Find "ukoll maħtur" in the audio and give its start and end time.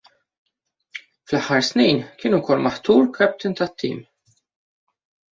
2.37-3.05